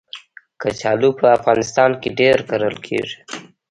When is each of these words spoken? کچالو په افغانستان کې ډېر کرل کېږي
کچالو 0.61 1.09
په 1.19 1.25
افغانستان 1.37 1.91
کې 2.01 2.09
ډېر 2.19 2.37
کرل 2.49 2.75
کېږي 2.87 3.19